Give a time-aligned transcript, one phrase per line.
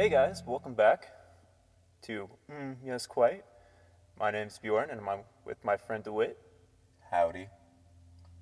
[0.00, 1.08] Hey guys, welcome back
[2.04, 3.44] to mm, Yes Quite.
[4.18, 6.38] My name's Bjorn and I'm with my friend DeWitt.
[7.10, 7.48] Howdy.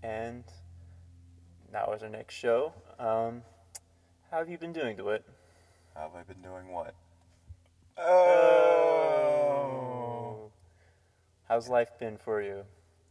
[0.04, 0.44] And
[1.72, 2.72] now is our next show.
[3.00, 3.42] Um,
[4.30, 5.24] how have you been doing, DeWitt?
[5.96, 6.94] How have I been doing what?
[7.98, 8.12] Oh.
[11.48, 12.62] How's life been for you?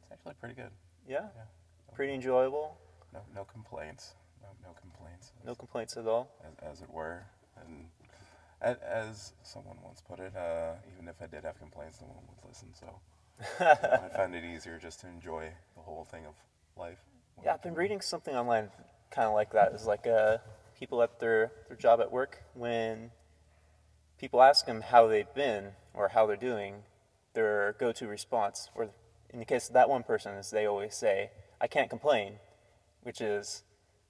[0.03, 0.71] It's actually pretty good.
[1.05, 1.25] Yeah?
[1.35, 1.43] Yeah.
[1.93, 2.77] Pretty enjoyable?
[3.13, 4.13] No, no complaints.
[4.41, 5.33] No, no complaints.
[5.45, 6.31] No complaints at all?
[6.45, 7.25] As, as it were.
[7.57, 7.87] And
[8.61, 12.23] as, as someone once put it, uh, even if I did have complaints, no one
[12.27, 12.69] would listen.
[12.73, 12.87] So
[13.65, 16.33] I find it easier just to enjoy the whole thing of
[16.77, 16.99] life.
[17.43, 18.69] Yeah, I've been reading something online
[19.11, 19.71] kind of like that.
[19.73, 20.37] It's like uh,
[20.77, 23.11] people at their, their job at work, when
[24.19, 26.83] people ask them how they've been or how they're doing,
[27.33, 28.89] their go to response, or
[29.29, 31.29] in the case of that one person, is they always say,
[31.61, 32.33] I can't complain,
[33.03, 33.63] which is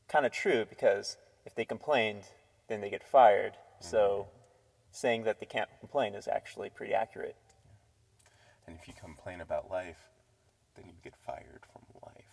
[0.08, 2.23] kind of true because if they complained,
[2.70, 3.53] then they get fired.
[3.80, 4.28] So
[4.98, 7.36] saying that they can't complain is actually pretty accurate.
[8.66, 10.09] And if you complain about life,
[10.76, 12.26] then you get fired from life.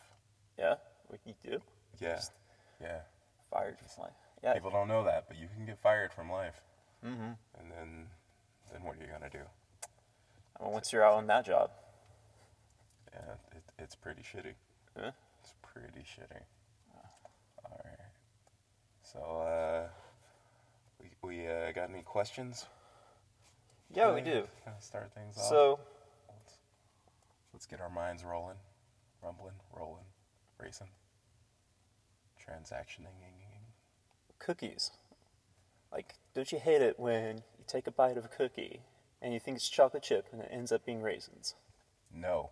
[0.58, 0.74] Yeah,
[1.08, 1.60] what you do?
[2.00, 2.16] Yeah.
[2.16, 2.32] Just
[2.80, 3.00] Yeah.
[3.50, 4.12] fired from life.
[4.42, 6.60] Yeah, People don't know that, but you can get fired from life.
[7.04, 7.32] mm-hmm.
[7.58, 8.08] And then,
[8.72, 9.44] then what are you gonna do?
[10.58, 11.70] Well, once you're out on that job,
[13.12, 14.54] Yeah, it, it's pretty shitty.
[14.98, 15.12] Huh?
[15.40, 16.42] It's pretty shitty.
[17.64, 18.10] All right.
[19.02, 19.88] So, uh,
[21.24, 22.66] we, uh, got any questions?
[23.92, 24.46] yeah, we do.
[24.64, 25.44] Kinda start things off.
[25.44, 25.78] So,
[26.28, 26.58] let's,
[27.52, 28.56] let's get our minds rolling,
[29.22, 30.04] rumbling, rolling,
[30.58, 30.88] racing,
[32.40, 33.14] transactioning.
[34.38, 34.90] cookies.
[35.92, 38.80] Like, don't you hate it when you take a bite of a cookie
[39.22, 41.54] and you think it's chocolate chip and it ends up being raisins?
[42.12, 42.50] No.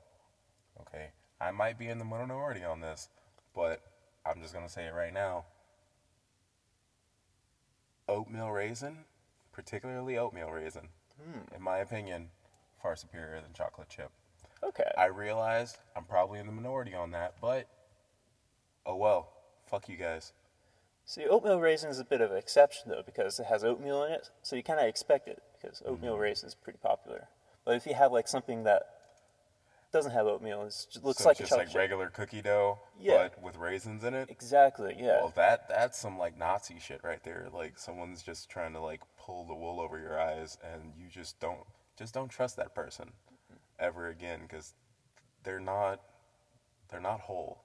[0.80, 1.10] Okay.
[1.40, 3.08] I might be in the minority on this,
[3.54, 3.82] but
[4.24, 5.44] I'm just gonna say it right now.
[8.08, 9.04] Oatmeal raisin,
[9.52, 10.88] particularly oatmeal raisin,
[11.22, 11.54] Hmm.
[11.54, 12.30] in my opinion,
[12.80, 14.10] far superior than chocolate chip.
[14.62, 14.90] Okay.
[14.96, 17.66] I realize I'm probably in the minority on that, but
[18.86, 19.32] oh well.
[19.66, 20.32] Fuck you guys.
[21.04, 24.12] See, oatmeal raisin is a bit of an exception though because it has oatmeal in
[24.12, 26.22] it, so you kind of expect it because oatmeal Mm-hmm.
[26.22, 27.28] raisin is pretty popular.
[27.64, 28.82] But if you have like something that
[29.92, 31.76] doesn't have oatmeal, it just looks so like it's just like chip.
[31.76, 33.28] regular cookie dough, Yeah.
[33.34, 34.30] but with raisins in it.
[34.30, 34.94] Exactly.
[34.98, 35.20] Yeah.
[35.20, 37.48] Well, that that's some like Nazi shit right there.
[37.52, 41.38] Like someone's just trying to like pull the wool over your eyes, and you just
[41.40, 41.60] don't
[41.98, 43.12] just don't trust that person
[43.78, 44.74] ever again because
[45.44, 46.00] they're not
[46.88, 47.62] they're not whole.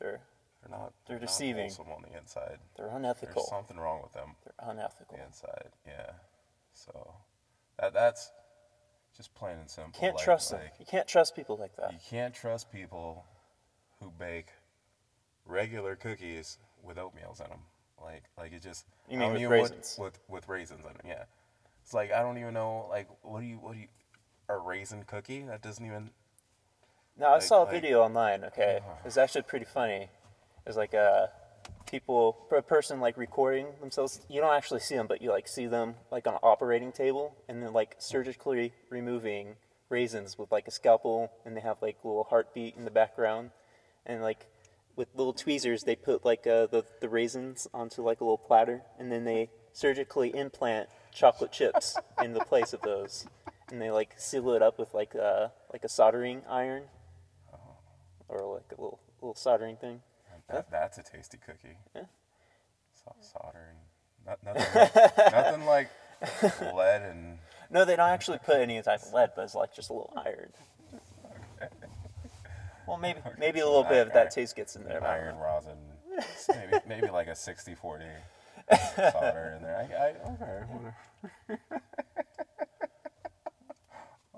[0.00, 0.20] they're
[0.62, 0.92] They're not.
[1.06, 1.62] They're not deceiving.
[1.70, 2.58] wholesome on the inside.
[2.76, 3.34] they're unethical.
[3.42, 5.16] There's something wrong with them They're unethical.
[5.16, 5.70] the inside.
[5.86, 6.12] Yeah.
[6.72, 7.14] So
[7.78, 8.30] that that's
[9.16, 9.98] just plain and simple.
[9.98, 10.60] Can't like- trust them.
[10.78, 11.92] You can't trust people like that.
[11.92, 13.24] You can't trust people
[14.00, 14.48] who bake
[15.46, 17.60] regular cookies with oatmeals in them.
[18.02, 18.86] Like, like it just.
[19.08, 19.96] You mean with even- raisins?
[19.98, 21.24] With, with raisins in it, yeah.
[21.82, 22.86] It's like I don't even know.
[22.90, 23.88] Like, what do you what do you
[24.48, 25.42] a raisin cookie?
[25.42, 26.10] That doesn't even.
[27.16, 28.44] No, I Like- saw a like- video online.
[28.44, 30.08] Okay, it's actually pretty funny.
[30.66, 31.26] It's like uh,
[31.86, 34.20] people, a person like recording themselves.
[34.28, 37.36] You don't actually see them, but you like see them like on an operating table,
[37.48, 39.56] and then like surgically removing
[39.88, 43.50] raisins with like a scalpel, and they have like a little heartbeat in the background,
[44.06, 44.46] and like
[44.96, 48.82] with little tweezers, they put like uh, the the raisins onto like a little platter,
[48.98, 53.26] and then they surgically implant chocolate chips in the place of those,
[53.70, 56.84] and they like seal it up with like uh, like a soldering iron
[58.28, 60.00] or like a little little soldering thing.
[60.48, 61.76] That, that's a tasty cookie.
[61.94, 62.02] Yeah.
[62.92, 63.76] So, soldering.
[64.26, 65.90] Not, nothing, like, nothing like
[66.74, 67.38] lead and.
[67.70, 70.12] No, they don't actually put any type of lead, but it's like just a little
[70.16, 70.50] iron.
[72.86, 75.02] Well, maybe maybe a little bit of that taste gets in there.
[75.02, 75.78] iron rosin.
[76.48, 78.04] maybe maybe like a 60 40
[78.96, 79.76] solder in there.
[79.76, 80.96] I, I, okay, whatever.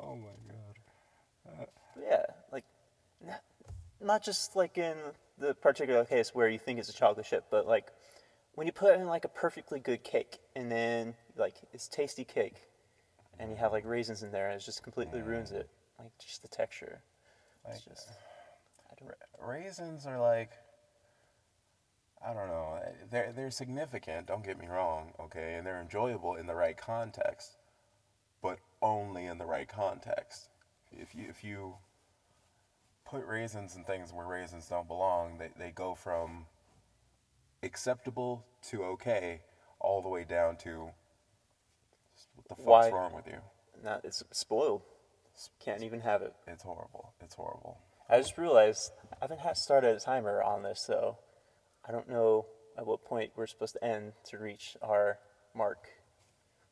[0.00, 1.61] oh my god.
[1.61, 1.65] Uh,
[2.00, 2.23] yeah,
[2.53, 2.64] like
[4.00, 4.97] not just like in
[5.38, 7.93] the particular case where you think it's a chocolate chip, but like
[8.55, 12.62] when you put in like a perfectly good cake and then like it's tasty cake,
[13.38, 15.27] and you have like raisins in there, and it just completely mm.
[15.27, 15.69] ruins it.
[15.99, 17.00] Like just the texture.
[17.69, 18.09] It's Like, just
[18.91, 19.09] I don't.
[19.09, 20.53] ra- raisins are like
[22.25, 22.79] I don't know.
[22.85, 24.27] Eh, they're they're significant.
[24.27, 27.56] Don't get me wrong, okay, and they're enjoyable in the right context,
[28.43, 30.49] but only in the right context.
[30.93, 31.75] If you if you
[33.08, 36.47] put raisins in things where raisins don't belong, they they go from
[37.62, 39.41] acceptable to okay,
[39.81, 40.91] all the way down to
[42.35, 43.38] what the fuck's Why- wrong with you?
[43.82, 44.82] Not it's spoiled.
[45.62, 46.32] Can't even have it.
[46.47, 47.12] It's horrible.
[47.20, 47.79] It's horrible.
[48.08, 51.19] I just realized I haven't had started a timer on this, so
[51.87, 52.47] I don't know
[52.79, 55.19] at what point we're supposed to end to reach our
[55.55, 55.88] mark.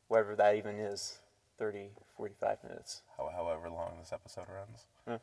[0.07, 1.19] whatever that even is
[1.59, 3.01] 30, 45 minutes.
[3.17, 4.85] How, however long this episode runs.
[5.07, 5.15] Hmm.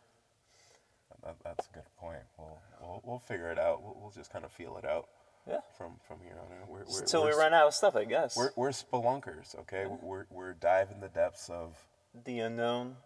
[1.25, 2.19] That, that's a good point.
[2.39, 3.83] We'll, we'll, we'll figure it out.
[3.83, 5.09] We'll, we'll just kind of feel it out
[5.47, 5.61] Yeah.
[5.79, 6.69] from, from here on in.
[6.69, 8.37] We're, we're, we run out of stuff, I guess.
[8.37, 9.87] We're, we're spelunkers, okay?
[10.03, 11.77] We're, we're diving the depths of
[12.25, 12.97] the unknown,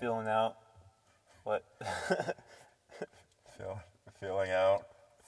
[0.00, 0.56] feeling out
[1.44, 1.64] what
[3.56, 3.80] feel,
[4.20, 4.82] feeling out,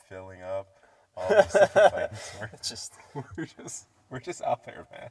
[0.08, 0.68] filling up,
[1.16, 2.32] all these different things.
[2.40, 2.92] We're, just
[3.36, 5.10] we're just we're just out there, man.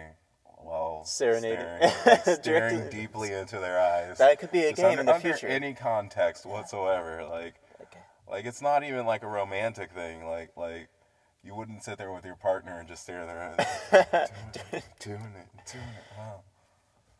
[0.57, 1.59] while Serenading.
[1.59, 4.19] staring, like, staring deeply into their eyes.
[4.19, 5.47] That could be a Just game under, in the under future.
[5.49, 7.55] any context whatsoever, like.
[7.83, 8.01] Okay.
[8.31, 10.25] Like it's not even like a romantic thing.
[10.27, 10.89] Like like
[11.45, 13.55] you wouldn't sit there with your partner and just stare there
[13.93, 16.05] and doing it, doing it, doing it.
[16.19, 16.41] Wow.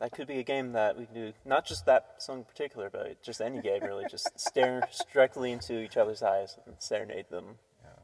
[0.01, 1.33] That could be a game that we can do.
[1.45, 4.05] Not just that song in particular, but just any game really.
[4.09, 7.57] Just stare directly into each other's eyes and serenade them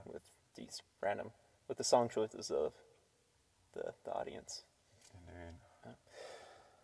[0.04, 0.22] with
[0.56, 1.30] these random,
[1.68, 2.72] with the song choices of
[3.74, 4.62] the, the audience.
[5.28, 5.94] Indeed.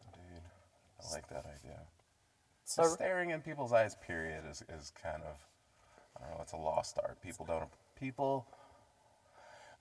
[0.06, 0.42] Indeed.
[1.00, 1.80] I like that idea.
[2.64, 5.36] So, Just staring in people's eyes, period, is, is kind of
[6.16, 7.20] I don't know, it's a lost art.
[7.22, 7.68] People don't
[7.98, 8.46] people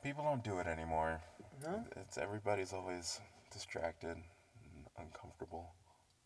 [0.03, 1.21] people don't do it anymore.
[1.63, 1.83] No?
[1.97, 3.19] It's everybody's always
[3.51, 4.17] distracted
[4.99, 5.73] uncomfortable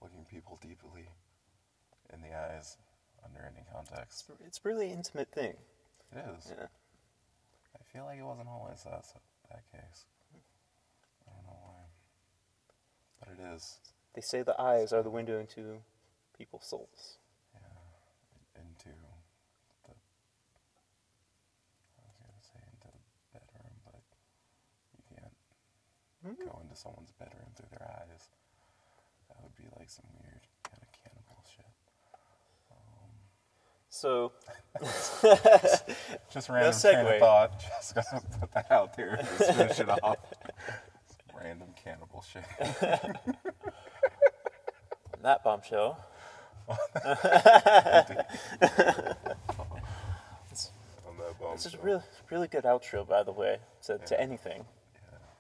[0.02, 1.08] looking people deeply
[2.14, 2.78] in the eyes
[3.24, 4.30] under any context.
[4.46, 5.54] it's a really intimate thing.
[6.16, 6.52] It is.
[6.58, 6.68] Yeah.
[7.76, 9.06] I feel like it wasn't always that
[9.50, 10.06] that case.
[11.28, 11.84] I don't know why,
[13.20, 13.80] but it is
[14.14, 15.80] They say the eyes are the window into
[16.38, 17.18] people's souls.
[17.54, 19.14] Yeah, into the.
[21.98, 24.04] I was gonna say into the bedroom, but
[24.98, 25.34] you can't
[26.26, 26.48] Mm-hmm.
[26.48, 28.23] go into someone's bedroom through their eyes.
[29.84, 31.66] That would be like some weird kind of cannibal shit.
[33.90, 34.32] So,
[36.34, 37.60] Just random train of thought.
[37.82, 39.18] Just gonna put that out there.
[39.38, 40.18] Just finish it off.
[41.40, 42.44] Random cannibal shit.
[45.22, 46.00] that bombshell.
[46.68, 46.76] On
[51.18, 51.82] that bomb This is shell.
[51.84, 52.02] really,
[52.32, 54.66] really good outro, by the way, to, to anything.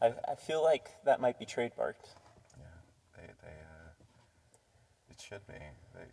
[0.01, 2.13] I, I feel like that might be trademarked.
[2.57, 2.65] Yeah,
[3.15, 3.91] they they uh,
[5.09, 5.59] it should be.
[5.95, 6.05] They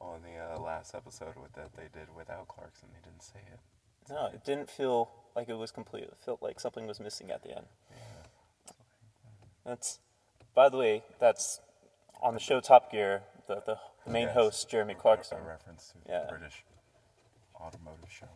[0.00, 3.58] on the uh, last episode with that they did without Clarkson, they didn't say it.
[4.10, 6.04] No, it didn't feel like it was complete.
[6.04, 7.66] It felt like something was missing at the end.
[9.64, 9.98] That's,
[10.54, 11.60] by the way, that's
[12.20, 13.22] on the show Top Gear.
[13.46, 13.78] The the,
[14.10, 14.34] main Yes.
[14.34, 15.38] host Jeremy Clarkson.
[15.38, 16.24] A reference to Yeah.
[16.24, 16.64] the British
[17.58, 18.28] automotive show,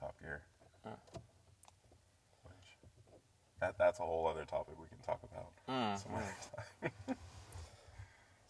[0.00, 0.42] Top Gear.
[0.82, 2.78] Which
[3.60, 7.16] that that's a whole other topic we can talk about Mm, some other time.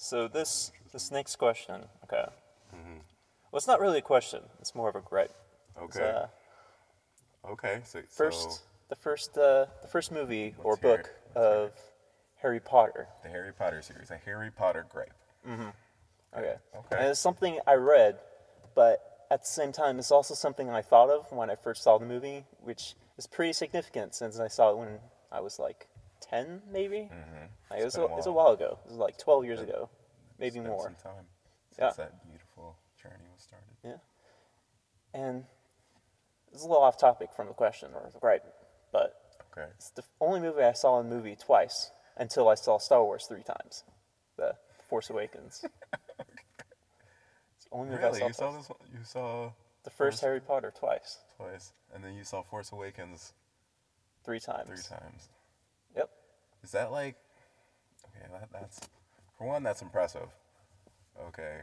[0.04, 2.26] So this this next question, okay.
[2.76, 2.98] Mm-hmm.
[3.50, 4.42] Well, it's not really a question.
[4.60, 5.32] It's more of a gripe.
[5.82, 6.26] Okay.
[7.44, 7.80] uh, Okay.
[7.84, 8.58] So first, so
[8.90, 11.36] the first uh, the first movie or book it.
[11.38, 11.72] Of
[12.42, 13.08] Harry Potter.
[13.22, 15.14] the Harry Potter series, a Harry Potter gripe.
[16.36, 16.56] Okay.
[16.76, 16.96] Okay.
[16.98, 18.18] And it's something I read,
[18.74, 21.96] but at the same time, it's also something I thought of when I first saw
[21.96, 24.98] the movie, which is pretty significant since I saw it when
[25.32, 25.88] I was like
[26.30, 27.10] 10, maybe?
[27.70, 28.02] Like, it, was Mm-hmm.
[28.02, 28.52] a, a it was a while.
[28.52, 28.78] ago.
[28.84, 29.88] It was like 12 years ago,
[30.38, 30.82] maybe more.
[30.82, 31.24] Some time
[31.78, 31.88] Yeah.
[31.88, 33.68] since that beautiful journey was started.
[33.84, 33.96] Yeah.
[35.12, 35.44] And
[36.52, 38.44] it's a little off topic from the question or the gripe,
[38.92, 39.14] but
[39.52, 39.68] Okay.
[39.76, 43.42] it's the only movie I saw in movie twice until I saw Star Wars three
[43.42, 43.84] times.
[44.36, 44.54] The
[44.88, 45.64] Force Awakens.
[47.72, 48.22] Only Really?
[48.22, 48.68] I You saw, saw this?
[48.68, 49.52] one- You saw
[49.82, 51.18] The first Force- Harry Potter twice.
[51.36, 53.32] twice, and then you saw Force Awakens
[54.24, 54.68] Three times.
[54.68, 55.28] three times.
[56.64, 57.16] Is that like?
[58.16, 58.80] Okay, that, that's
[59.38, 59.62] for one.
[59.62, 60.28] That's impressive.
[61.28, 61.60] Okay,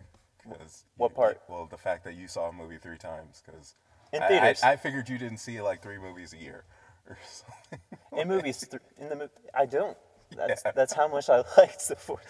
[0.48, 1.41] because What part?
[1.50, 3.75] well, the fact that you saw a movie three times, because
[4.13, 4.62] In I, theaters.
[4.63, 6.63] I, I figured you didn't see like three movies a year
[7.10, 7.79] or something.
[8.17, 9.98] in movies, th- in the movie, I don't.
[10.38, 10.72] That's Yeah.
[10.74, 12.24] that's how much I liked the Force.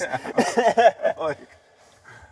[0.00, 1.12] yeah.
[1.20, 1.38] like,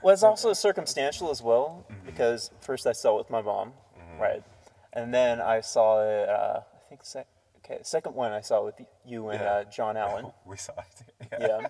[0.03, 2.07] Well, it's also circumstantial as well Mm-hmm.
[2.07, 3.75] because first I saw it with my mom,
[4.19, 4.43] right,
[4.93, 6.29] and then I saw it.
[6.29, 7.29] Uh, I think sec-
[7.65, 9.51] okay, the second one I saw with you and Yeah.
[9.53, 10.27] uh, John Allen.
[10.45, 11.29] we saw it.
[11.33, 11.39] Yeah.
[11.41, 11.67] yeah.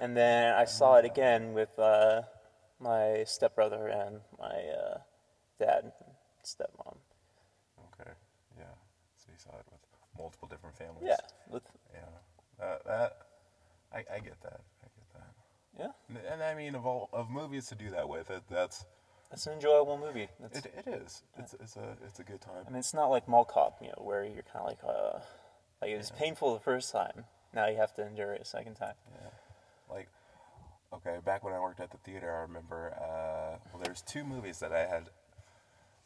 [0.00, 2.22] And then I saw it again with uh,
[2.78, 4.98] my stepbrother and my uh,
[5.58, 5.92] dad and
[6.44, 6.96] stepmom.
[8.00, 8.10] Okay.
[8.56, 8.64] Yeah.
[9.16, 9.80] So you saw it with
[10.18, 11.04] multiple different families.
[11.06, 11.16] Yeah,
[11.50, 12.00] with Yeah.
[12.58, 13.16] That that
[13.92, 14.60] I, I get that.
[14.82, 15.32] I get that.
[15.78, 18.84] yeah, And, and I mean, of all of movies to do that with, it that's
[19.32, 20.28] it's an enjoyable movie.
[20.52, 21.22] It, it is.
[21.38, 22.64] It's it's a it's a good time.
[22.66, 25.18] I mean, it's not like Mall Cop, you know, where you're kind of like, uh,
[25.80, 27.24] Like it was painful the first time.
[27.54, 28.94] Now you have to endure it a second time.
[29.12, 29.94] Yeah.
[29.94, 30.08] like
[30.92, 34.58] okay back when i worked at the theater i remember uh, well there's two movies
[34.58, 35.04] that i had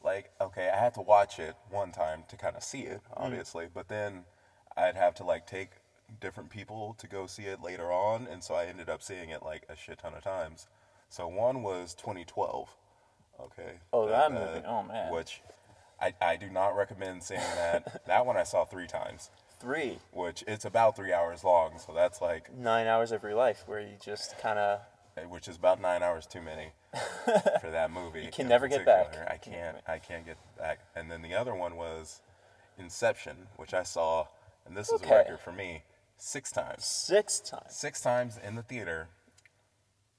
[0.04, 3.66] like okay i had to watch it one time to kind of see it obviously
[3.72, 4.24] but then
[4.76, 5.70] i'd have to like take
[6.20, 9.42] different people to go see it later on and so i ended up seeing it
[9.42, 10.66] like a shit ton of times
[11.08, 12.68] so one was 2012
[13.40, 14.64] okay Oh, that movie.
[14.64, 15.12] Uh, oh, man.
[15.12, 15.42] which
[16.00, 20.44] I, I do not recommend seeing that that one i saw three times Three, which
[20.46, 23.96] it's about three hours long so that's like nine hours of your life where you
[24.04, 24.80] just kind of
[25.16, 26.72] uh, which is about nine hours too many
[27.60, 28.22] for that movie.
[28.22, 29.14] You can never get back.
[29.28, 29.76] I can't.
[29.86, 30.80] I can't get back.
[30.94, 32.20] And then the other one was
[32.78, 34.26] Inception, which I saw,
[34.66, 35.82] and this is a record for me,
[36.18, 36.84] six times.
[36.84, 37.66] six times.
[37.74, 39.08] Six times in the theater.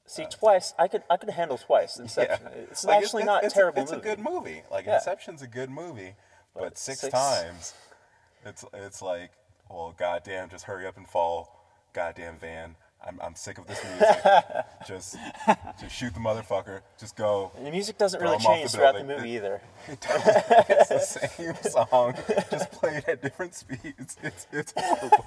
[0.07, 1.97] See, uh, twice I could I could handle twice.
[1.97, 2.47] Inception.
[2.71, 4.07] It's Like, actually not it's terrible it's movie.
[4.09, 4.62] a good movie.
[4.71, 4.95] Like Yeah.
[4.95, 6.13] Inception's a good movie,
[6.53, 7.74] but, But six, six- times,
[8.45, 9.31] it's it's like,
[9.69, 11.59] well, goddamn, just hurry up and fall,
[11.93, 12.75] goddamn van.
[13.07, 14.17] I'm, I'm sick of this music.
[14.88, 15.15] just
[15.79, 16.81] just shoot the motherfucker.
[17.00, 17.51] Just go.
[17.57, 19.62] And the music doesn't really off the change throughout the movie either.
[19.88, 20.05] It.
[20.69, 22.15] It's the same song,
[22.50, 24.17] just played at different speeds.
[24.24, 25.25] It's it's horrible.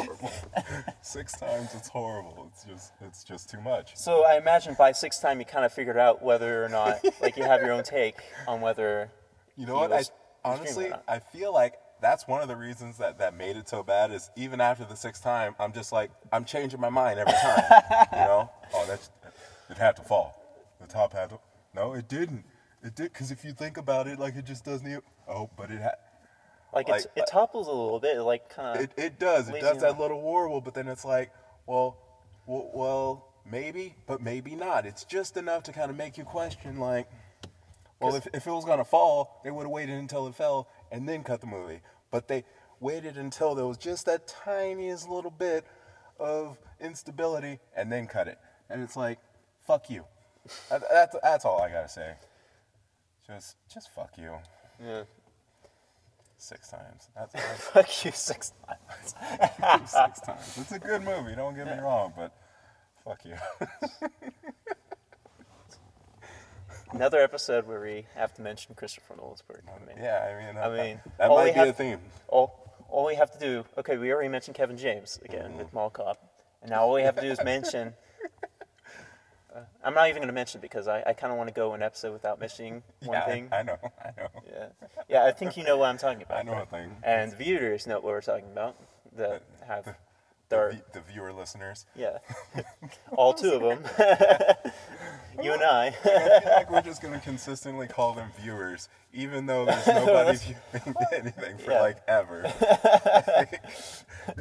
[0.00, 0.30] It's horrible.
[1.02, 2.50] Six times, it's horrible.
[2.52, 3.96] It's just it's just too much.
[3.96, 7.36] So I imagine by sixth time you kind of figured out whether or not, like,
[7.36, 8.16] you have your own take
[8.46, 9.10] on whether.
[9.56, 9.90] You know He what?
[9.90, 10.10] was-
[10.44, 10.92] I honestly.
[11.08, 14.10] I feel like that's one of the reasons that that made it so bad.
[14.10, 17.82] Is even after the sixth time, I'm just like I'm changing my mind every time.
[18.12, 18.50] you know?
[18.74, 19.10] Oh, that's
[19.68, 20.36] it had to fall.
[20.80, 21.38] The top had to.
[21.74, 22.44] No, it didn't.
[22.82, 24.86] It did because if you think about it, like it just doesn't.
[24.86, 25.94] Even, oh, but it had.
[26.72, 28.84] Like, Like, it's, it topples a little bit, like, kind of.
[28.84, 29.48] It, it does.
[29.48, 31.30] It does that little warble, but then it's like,
[31.66, 31.96] well,
[32.46, 34.86] well, well, maybe, but maybe not.
[34.86, 37.08] It's just enough to kind of make you question, like,
[38.00, 41.06] well, if, if it was gonna fall, they would have waited until it fell and
[41.08, 41.80] then cut the movie.
[42.10, 42.44] But they
[42.80, 45.66] waited until there was just that tiniest little bit
[46.18, 48.38] of instability and then cut it.
[48.70, 49.18] And it's like,
[49.66, 50.04] fuck you.
[50.70, 52.14] That's that's all I gotta say.
[53.26, 54.32] Just just fuck you.
[54.82, 55.02] Yeah.
[56.40, 57.10] Six times.
[57.14, 57.34] That's,
[57.70, 59.14] Fuck you six times.
[59.90, 60.56] six times.
[60.56, 62.34] It's a good movie, don't get me wrong, but
[63.04, 63.34] fuck you.
[66.92, 69.62] Another episode where we have to mention Christopher Nolan's work.
[69.68, 71.98] I mean, yeah, I mean, I that, mean, that all might be a theme.
[72.28, 75.58] all, all we have to do, okay, we already mentioned Kevin James again mm-hmm.
[75.58, 76.16] with Mall Cop.
[76.62, 77.92] And now all we have to do is mention.
[79.54, 81.54] Uh, I'm not even going to mention it because I, I kind of want to
[81.54, 83.48] go an episode without mentioning one yeah, I- thing.
[83.52, 84.28] I, know, I know.
[84.52, 84.66] yeah.
[85.08, 86.38] yeah, I think you know what I'm talking about.
[86.38, 86.96] I know a thing.
[87.02, 88.76] And the viewers know what we're talking about
[89.16, 89.94] that have
[90.50, 91.86] The, their, vi- the viewer listeners.
[91.96, 92.18] yeah,
[93.12, 93.82] all two of them.
[95.42, 95.86] you and I.
[95.86, 95.90] I
[96.40, 101.56] feel like we're just gonna consistently call them viewers, even though there's nobody viewing anything
[101.58, 101.80] for Yeah.
[101.80, 102.52] like ever.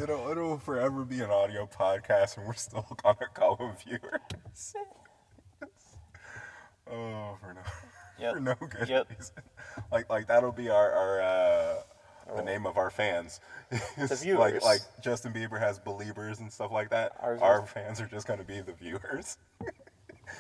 [0.02, 4.74] it'll it'll forever be an audio podcast, and we're still gonna call them viewers.
[6.92, 7.62] oh, for no,
[8.20, 8.34] Yep.
[8.34, 9.10] for no good Yep.
[9.16, 9.36] reason.
[9.92, 11.22] Like like that'll be our our.
[11.22, 11.76] Uh,
[12.36, 13.40] the name of our fans,
[13.98, 14.40] It's viewers.
[14.40, 17.14] Like, like Justin Bieber has believers and stuff like that.
[17.20, 19.38] Ours our is- fans are just going to be the viewers.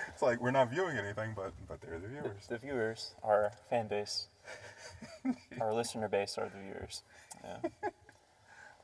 [0.07, 2.47] it's like we're not viewing anything, but but they're the viewers.
[2.47, 4.27] The viewers, our fan base,
[5.61, 7.03] our listener base are the viewers.
[7.43, 7.69] Yeah.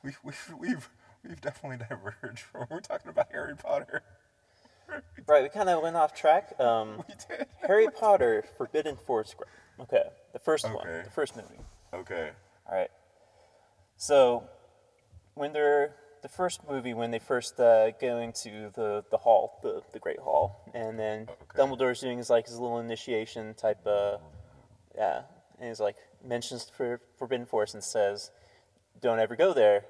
[0.03, 0.89] We've we've we've,
[1.27, 4.01] we've definitely diverged from we're talking about Harry Potter.
[5.27, 6.53] Right, we kind of went off track.
[6.59, 7.47] Um, We did.
[7.61, 9.35] Harry Potter, Forbidden Forest.
[9.79, 11.01] Okay, the first one, Okay.
[11.03, 11.59] the first movie.
[11.91, 12.29] Okay.
[12.67, 12.89] All right.
[13.97, 14.43] So,
[15.35, 19.81] when they're the first movie, when they first uh, go into the the hall, the
[19.93, 21.57] the Great Hall, and then Okay.
[21.61, 23.85] Dumbledore's doing his like his little initiation type.
[23.85, 24.17] Uh,
[24.95, 25.21] yeah,
[25.59, 28.31] and he's like mentions for Forbidden Forest and says,
[28.99, 29.85] "Don't ever go there.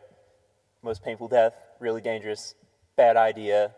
[0.81, 1.55] Most painful death.
[1.79, 2.55] Really dangerous.
[2.95, 3.73] Bad idea.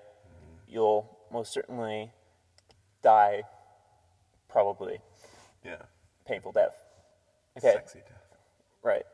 [0.68, 2.12] You'll most certainly
[3.02, 3.44] die.
[4.50, 5.00] Probably
[5.64, 5.84] Yeah.
[6.26, 6.76] painful death."
[7.58, 7.74] Okay.
[7.74, 8.17] Sexy death.
[8.88, 9.06] Right.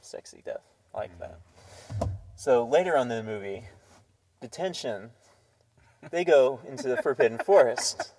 [0.00, 0.58] Sexy death.
[0.92, 1.20] I like mm.
[1.20, 2.08] that.
[2.34, 3.62] So later on in the movie,
[4.40, 5.10] detention,
[6.10, 8.12] they go into the Forbidden Forest.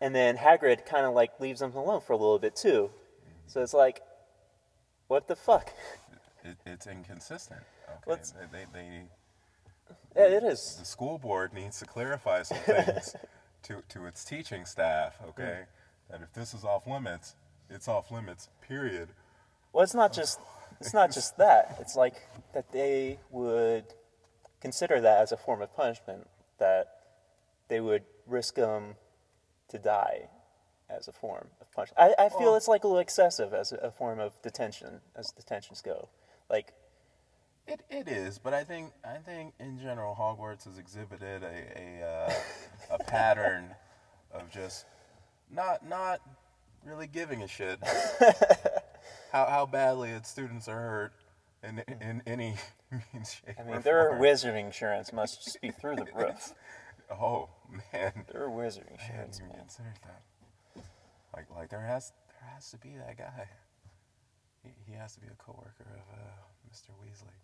[0.00, 2.90] And then Hagrid kind of like leaves them alone for a little bit too.
[3.46, 4.02] So it's like,
[5.06, 5.72] what the fuck?
[6.42, 7.60] It, it's inconsistent.
[7.88, 7.98] Okay.
[8.08, 9.02] Let's- They, they, they
[10.16, 10.74] Yeah, it is.
[10.80, 13.14] the school board needs to clarify some things
[13.62, 15.20] to to its teaching staff.
[15.28, 15.60] Okay.
[15.60, 16.10] Mm.
[16.10, 17.36] That if this is off limits,
[17.70, 18.48] it's off limits.
[18.60, 19.10] Period.
[19.72, 20.38] Well, it's not just
[20.80, 21.76] it's not just that.
[21.80, 22.14] It's like
[22.54, 23.84] that they would
[24.60, 26.28] consider that as a form of punishment.
[26.58, 26.88] That
[27.68, 28.94] they would risk them
[29.68, 30.28] to die
[30.90, 31.98] as a form of punishment.
[32.18, 35.00] I, I feel Well- it's like a little excessive as a, a form of detention,
[35.16, 36.08] as detentions go.
[36.50, 36.74] Like
[37.66, 41.56] It, it is, but I think I think in general Hogwarts has exhibited a
[42.02, 43.74] a, uh, a pattern
[44.32, 44.84] of just
[45.50, 46.20] not not
[46.84, 47.78] really giving a shit
[49.32, 51.12] how how badly its students are hurt
[51.62, 52.54] in in any
[53.12, 54.20] means shape I mean, their form.
[54.20, 56.52] wizard insurance must just be through the roof.
[57.10, 57.50] Oh
[57.92, 59.58] man, Their wizard insurance, you man.
[59.68, 60.22] considered that.
[61.36, 63.48] Like like there has there has to be that guy.
[64.64, 66.40] He, he has to be a co worker of uh,
[66.72, 66.88] Mr.
[66.96, 67.36] Weasley.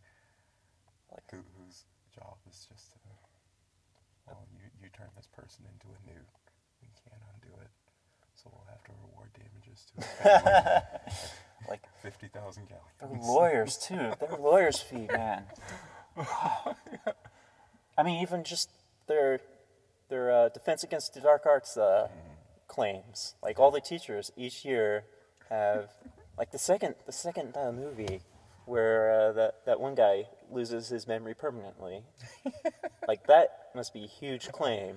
[1.12, 2.98] Like- who, whose job is just to
[4.26, 6.24] well you you turn this person into a nude.
[6.80, 7.68] We can't undo it.
[8.40, 10.80] So we'll have to reward damages to his family.
[12.08, 12.68] Like fifty thousand
[13.00, 14.12] They're lawyers too.
[14.18, 15.44] They're lawyers' fee, man.
[17.98, 18.70] I mean, even just
[19.08, 19.40] their
[20.08, 22.08] their uh, defense against the dark arts uh,
[22.66, 23.34] claims.
[23.42, 25.04] Like all the teachers each year
[25.50, 25.90] have,
[26.38, 28.22] like the second the second uh, movie
[28.64, 32.04] where uh, that that one guy loses his memory permanently.
[33.06, 34.96] like that must be a huge claim.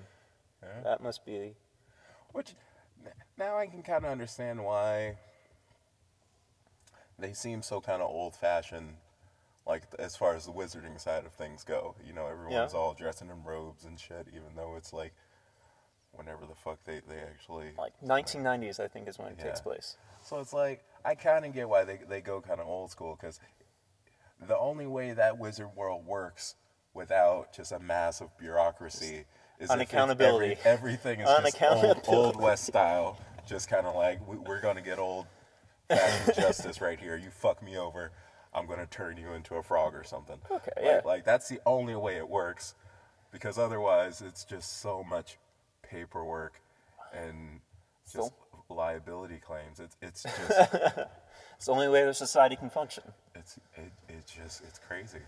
[0.63, 0.83] Yeah.
[0.85, 1.55] That must be
[2.31, 2.55] Which
[3.37, 5.17] now I can kind of understand why
[7.21, 8.95] they seem so kind of old fashioned,
[9.67, 11.95] like as far as the wizarding side of things go.
[12.05, 12.79] You know, everyone's Yeah.
[12.79, 15.13] all dressing in robes and shit, even though it's like
[16.13, 17.71] whenever the fuck they, they actually.
[17.77, 18.79] like 1990s.
[18.79, 19.97] I think is when it takes place.
[20.23, 23.17] So it's like, I kind of get why they, they go kind of old school,
[23.19, 23.39] because
[24.47, 26.55] the only way that wizard world works
[26.93, 29.25] without just a massive bureaucracy
[29.59, 30.57] is Unaccountability.
[30.57, 33.17] every- everything is just old, old West style.
[33.47, 35.25] Just kind of like, we, we're going to get old
[36.35, 37.15] justice right here.
[37.17, 38.11] You fuck me over,
[38.53, 40.37] I'm going to turn you into a frog or something.
[40.49, 41.01] Okay, like, yeah.
[41.05, 42.75] Like, that's the only way it works,
[43.31, 45.37] because otherwise it's just so much
[45.83, 46.61] paperwork
[47.13, 47.59] and
[48.05, 48.33] just So-
[48.69, 49.79] liability claims.
[49.79, 50.69] It's, it's just.
[51.57, 53.03] It's the only way the society can function.
[53.35, 55.19] It's it, it just it's crazy.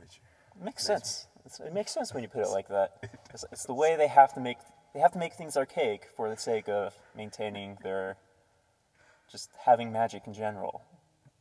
[0.00, 0.20] Which
[0.58, 1.26] It makes sense.
[1.44, 2.96] It's, it makes sense when you put it like that.
[3.32, 4.58] It's, it's the way they have to make
[4.94, 8.16] they have to make things archaic for the sake of maintaining their
[9.30, 10.82] just having magic in general.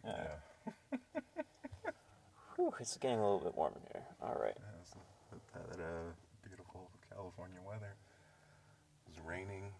[0.05, 0.27] Yeah.
[0.65, 0.99] yeah,
[2.55, 4.03] Whew, it's getting a little bit warm in here.
[4.21, 4.55] All right.
[4.77, 4.91] that's
[5.53, 6.11] that, that uh,
[6.47, 7.95] beautiful California weather.
[9.07, 9.71] It was raining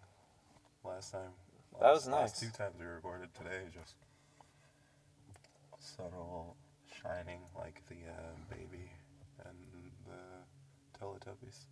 [0.84, 1.30] last time.
[1.80, 2.40] That was last nice.
[2.40, 3.94] two times we recorded today, just
[5.78, 6.56] subtle
[7.02, 8.90] shining like the uh, baby
[9.44, 9.56] and
[10.06, 10.20] the
[10.98, 11.66] Teletubbies.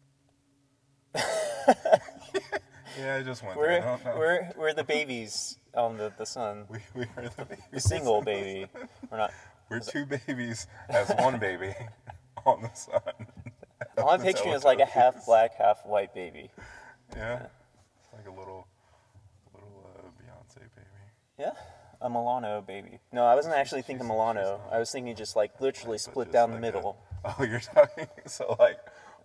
[2.98, 3.98] yeah, I just went there.
[4.04, 4.18] We're know.
[4.18, 6.64] we're we're the babies on the, the sun.
[6.68, 7.64] we, we are the babies.
[7.72, 8.66] The single baby.
[9.10, 9.32] We're not.
[9.70, 11.74] We're two babies as one baby
[12.46, 13.00] on the sun.
[13.96, 16.50] All I'm picturing is like a half black, half white baby.
[17.16, 17.46] Yeah,
[17.98, 18.66] it's like a little,
[19.54, 20.86] little uh, Beyonce baby.
[21.38, 21.52] Yeah.
[22.02, 22.98] A Milano baby.
[23.12, 24.60] No, I wasn't actually thinking she's Milano.
[24.64, 24.74] not.
[24.74, 26.98] I was thinking just like literally But split down the middle.
[27.24, 28.08] A, oh, you're talking.
[28.26, 28.78] So like,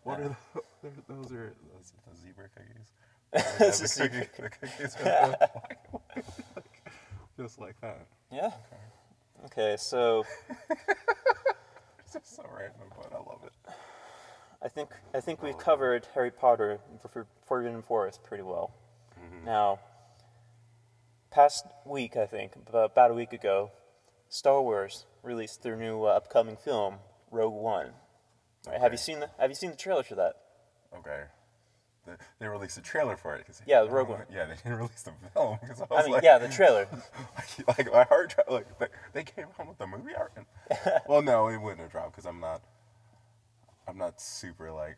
[0.03, 0.37] what are
[0.81, 1.31] the, those?
[1.33, 2.93] Are those the zebra cookies?
[3.33, 5.37] A the, zebra cookie, the cookies are
[7.37, 8.07] just like that.
[8.31, 8.51] Yeah.
[9.45, 10.23] Okay, so
[11.99, 13.51] It's just so random, but I love it.
[14.63, 18.71] I think I think we've covered Harry Potter and For- Forbidden Forest pretty well.
[19.45, 19.79] Now,
[21.31, 23.71] past week I think ab- about a week ago,
[24.29, 26.95] Star Wars released their new uh, upcoming film,
[27.29, 27.91] Rogue One.
[28.67, 30.35] Right, Have you seen the Have you seen the trailer for that?
[30.97, 31.23] Okay.
[32.07, 33.45] The, they released a trailer for it.
[33.45, 34.21] 'cause- Yeah, the Rogue One.
[34.33, 35.59] Yeah, they didn't release the film
[35.91, 36.87] I I mean, like, yeah, the trailer.
[37.67, 38.49] like like my heart dropped.
[38.51, 40.33] Like they, they came out with the movie art.
[41.07, 42.61] well, no, it wouldn't have dropped because I'm not.
[43.87, 44.97] I'm not super like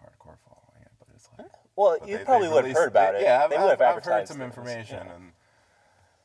[0.00, 1.48] hardcore following it, but it's like.
[1.76, 3.22] Well, you they- probably would have heard about it.
[3.22, 5.14] Yeah, I've, I've, have I've heard some information, Yeah.
[5.14, 5.32] and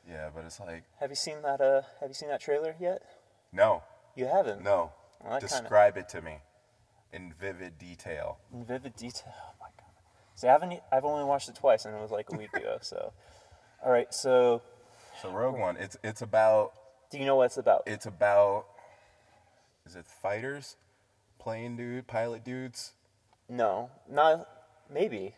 [0.09, 1.59] yeah, but it's like Have you seen that?
[1.61, 3.01] Uh, Have you seen that trailer yet?
[3.51, 3.83] no,
[4.15, 4.63] You haven't.
[4.63, 4.91] no.
[5.21, 6.37] Well, that kinda- Describe it to me
[7.13, 8.37] in vivid detail.
[8.53, 9.33] In vivid detail.
[9.61, 9.66] Oh.
[10.37, 10.79] See, I haven't.
[10.91, 12.77] I've only watched it twice, and it was like a week ago.
[12.81, 13.11] So,
[13.83, 14.13] all right.
[14.13, 14.61] So,
[15.19, 16.73] So Rogue One, it's it's about
[17.09, 17.83] do you know what it's about?
[17.87, 18.67] it's about
[19.87, 20.75] is it fighters,
[21.39, 22.93] plane dude, pilot dudes?
[23.49, 24.47] No, not
[24.93, 25.33] maybe,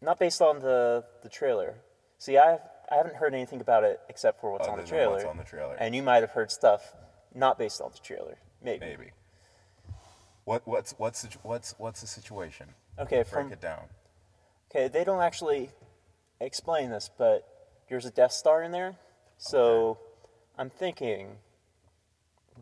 [0.00, 1.74] not based on the the trailer.
[2.18, 2.60] See, I
[2.92, 5.12] I haven't heard anything about it except for what's on Other the than trailer.
[5.14, 5.74] what's on the trailer.
[5.74, 6.94] And you might have heard stuff
[7.34, 8.36] not based on the trailer.
[8.62, 8.86] Maybe.
[8.86, 9.10] Maybe.
[10.44, 12.68] What what's what's the, what's what's the situation?
[13.00, 13.16] Okay.
[13.16, 13.86] Break From it down.
[14.74, 15.70] Okay, they don't actually
[16.40, 17.46] explain this, but
[17.88, 18.96] there's a Death Star in there,
[19.38, 19.98] so
[20.58, 21.36] I'm thinking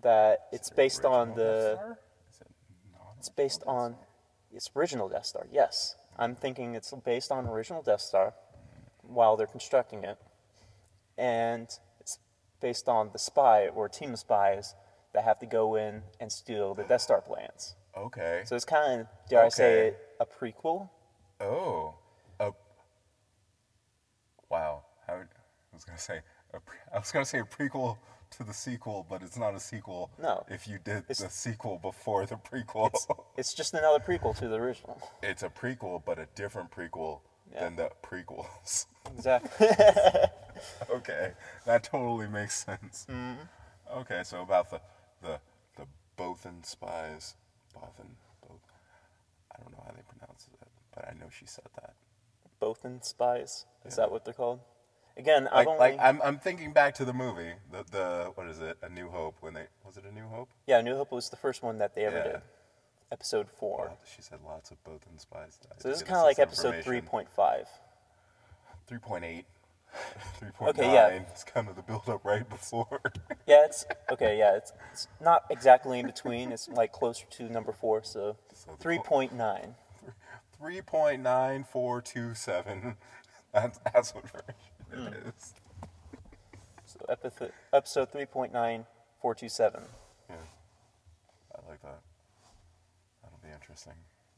[0.03, 1.75] that it's based on the.
[1.75, 1.99] Star?
[2.31, 2.47] Is it
[2.93, 3.97] not It's based on
[4.53, 5.47] it's original Death Star.
[5.51, 8.35] Yes, I'm thinking it's based on original Death Star
[9.03, 10.19] while they're constructing it,
[11.17, 11.69] and
[12.01, 12.19] it's
[12.61, 14.75] based on the spy or team of spies
[15.13, 17.75] that have to go in and steal the Death Star plans.
[17.97, 18.43] Okay.
[18.45, 20.89] So it's kind of, dare I say it, a prequel?
[21.41, 21.95] Oh,
[22.41, 22.53] a,
[24.49, 24.83] wow.
[25.07, 25.23] How,
[25.73, 26.21] I was gonna say
[26.53, 27.97] a pre, I was gonna say a prequel
[28.33, 30.11] to the sequel, but it's not a sequel.
[30.21, 30.45] No.
[30.49, 33.07] If you did It's- the sequel before the prequel, It's,
[33.37, 35.01] it's just another prequel to the original.
[35.23, 37.21] it's a prequel, but a different prequel
[37.59, 38.87] than the prequels.
[39.15, 39.67] Exactly.
[40.91, 41.33] okay,
[41.67, 43.05] that totally makes sense.
[43.11, 43.43] Mm-hmm.
[43.99, 44.81] Okay, so about the
[45.23, 45.41] the
[45.77, 47.35] the Bothan spies,
[47.75, 48.09] Bothan,
[48.47, 48.61] Both.
[49.55, 51.95] I don't know how they pronounce it, but I know she said that.
[52.61, 53.67] Bothan spies.
[53.85, 54.05] Is Yeah.
[54.05, 54.61] that what they're called?
[55.17, 58.47] Again, like, I've only like I'm, I'm thinking back to the movie, the the what
[58.47, 58.79] is it?
[58.83, 59.37] A New Hope.
[59.41, 60.49] When they was it A New Hope?
[60.67, 62.23] yeah, A New Hope was the first one that they ever Yeah.
[62.25, 62.41] did.
[63.11, 63.79] Episode four.
[63.89, 65.59] Well, she said lots of Bothan spies.
[65.79, 67.69] So this is kind of like episode three point five.
[68.91, 69.45] 3.8.
[70.41, 70.53] 3.9.
[70.69, 71.07] Okay, yeah.
[71.09, 73.01] It's kind of the build up right before.
[73.47, 74.39] Yeah, it's okay.
[74.39, 76.53] Yeah, it's, it's not exactly in between.
[76.53, 78.03] It's like closer to number four.
[78.05, 79.75] So So the three point nine.
[80.63, 82.97] 3.9427.
[83.53, 84.55] That's, that's what version.
[84.93, 85.55] It is.
[86.87, 88.87] So episode episode three point nine
[89.21, 89.83] four two seven.
[90.29, 90.37] Yeah.
[91.55, 92.01] I like that.
[93.23, 93.95] That'll be interesting.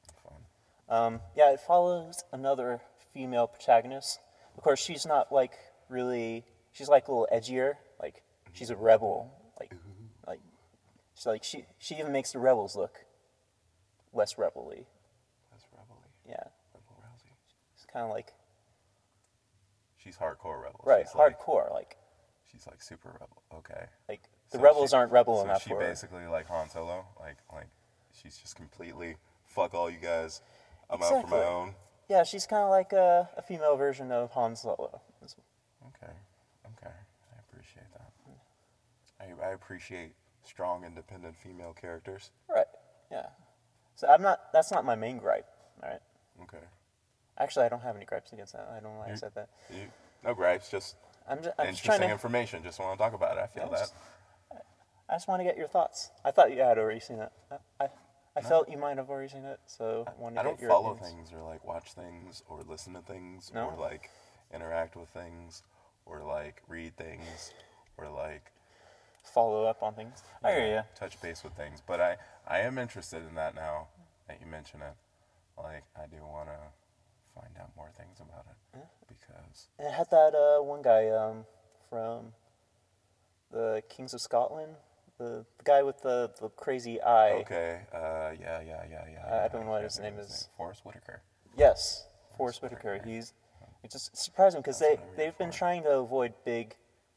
[0.09, 1.15] and Fun.
[1.15, 2.81] Um, yeah, it follows another
[3.13, 4.21] female protagonist.
[4.57, 5.53] Of course, she's not like
[5.89, 6.45] really.
[6.73, 7.75] She's like a little edgier.
[8.01, 9.33] Like she's a rebel.
[9.59, 9.73] Like,
[10.27, 10.41] like
[11.15, 13.05] she's like she she even makes the rebels look
[14.13, 14.87] less rebelly.
[15.51, 16.07] That's Rebel-y.
[16.29, 17.33] Yeah, Rebel Rousey.
[17.75, 18.33] it's kind of like
[20.05, 20.81] She's hardcore rebel.
[20.85, 21.73] right She's hardcore.
[21.73, 21.97] Like
[22.53, 23.43] she's like super rebel.
[23.55, 23.87] Okay.
[24.09, 27.07] like the So rebels she- aren't rebel so enough she basically like Han Solo.
[27.19, 27.69] Like like
[28.13, 30.43] she's just completely fuck all you guys.
[30.91, 31.75] I'm out for my own.
[32.09, 35.01] Yeah, she's kind of like a, a female version of Han Solo.
[35.23, 36.13] Okay.
[36.77, 36.93] Okay.
[36.93, 38.11] I appreciate that.
[39.21, 40.13] I, I appreciate
[40.43, 42.31] strong, independent female characters.
[42.55, 42.67] Right.
[43.11, 43.27] Yeah.
[43.95, 44.53] So I'm not.
[44.53, 45.47] That's not my main gripe.
[45.83, 46.01] All right.
[46.43, 46.63] Okay.
[47.39, 48.69] Actually, I don't have any gripes against that.
[48.71, 49.49] I don't know why I You- said that.
[49.71, 49.91] You,
[50.23, 50.97] no gripes, just
[51.29, 51.51] I'm just.
[51.59, 52.13] I'm just interesting to.
[52.13, 52.63] information.
[52.63, 53.41] Just want to talk about it.
[53.43, 53.79] I feel Yeah, that.
[53.79, 53.95] just-
[55.09, 56.11] I just want to get your thoughts.
[56.25, 57.31] I thought you had already seen it.
[57.51, 57.89] I, I,
[58.37, 60.63] I felt you might have already seen it, so I wanted to I don't get
[60.63, 61.29] your follow opinions.
[61.31, 63.67] things or like watch things or listen to things No?
[63.69, 64.11] or like
[64.53, 65.63] interact with things
[66.07, 67.53] or like read things
[67.99, 68.51] or like
[69.25, 70.23] Follow up on things.
[70.43, 70.83] I hear you.
[70.99, 71.81] touch base with things.
[71.87, 72.17] But I,
[72.47, 73.89] I am interested in that now
[74.29, 74.95] that you mention it.
[75.63, 76.57] Like I do want to
[77.35, 81.45] find out more things about it because And it had that uh, one guy um,
[81.91, 82.33] from
[83.51, 84.75] the Kings of Scotland,
[85.19, 87.33] the, the guy with the, the crazy eye.
[87.43, 89.25] okay, uh, yeah, yeah, yeah, yeah.
[89.27, 90.49] I yeah, don't know what his name is.
[90.57, 91.23] Forest Whitaker.
[91.57, 93.01] Yes, Forest Whitaker.
[93.05, 93.33] He's
[93.85, 96.75] it's just surprising because they That's what I'm here they've been trying to avoid big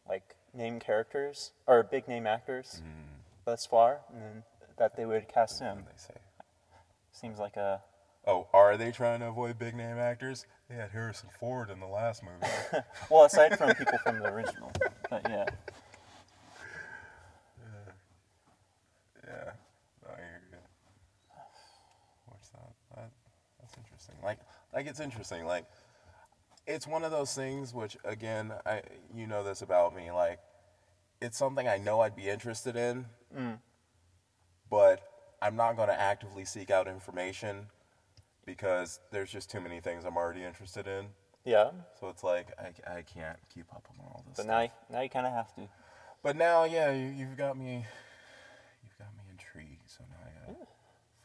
[0.08, 3.22] like name characters or big name actors Mm.
[3.46, 4.44] thus far, and then
[4.78, 6.20] that they would cast him they say?
[7.12, 7.82] seems like a
[8.28, 10.46] Oh, are they trying to avoid big name actors?
[10.70, 12.52] They had Harrison Ford in the last movie.
[13.10, 14.70] well aside from people from the original,
[15.10, 15.46] but yeah.
[19.26, 19.52] yeah.
[20.04, 20.58] No, I hear you.
[22.26, 22.74] What's that?
[22.96, 23.12] that?
[23.62, 24.16] That's interesting.
[24.22, 24.40] Like,
[24.74, 25.46] like it's interesting.
[25.46, 25.64] Like,
[26.68, 28.82] it's one of those things which, again, I
[29.16, 30.12] you know this about me.
[30.12, 30.40] Like,
[31.22, 33.58] it's something I know I'd be interested in, mm.
[34.70, 35.02] but
[35.42, 37.68] I'm not going to actively seek out information
[38.48, 41.06] because there's just too many things I'm already interested in.
[41.46, 44.38] Yeah, So it's like I, I can't keep up on all this.
[44.38, 44.48] but stuff.
[44.48, 45.62] now you- now you kind of have to.
[46.24, 47.86] But now, yeah, you, you've got me.
[48.84, 49.88] You've got me intrigued.
[49.90, 50.66] So now I gotta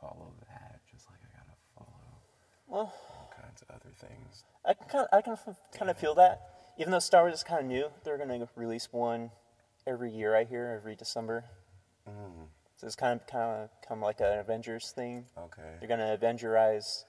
[0.00, 1.88] follow that, just like I gotta follow
[2.68, 4.44] Well, all kinds of other things.
[4.64, 5.36] I can kind of, I can
[5.76, 6.40] kind of feel that.
[6.78, 9.30] Even though Star Wars is kind of new, they're gonna release one
[9.86, 10.36] every year.
[10.36, 11.44] I hear every December.
[12.08, 15.24] Mm, So it's kind of kind of come like an Avengers thing.
[15.36, 15.78] okay.
[15.80, 17.04] They're gonna Avengerize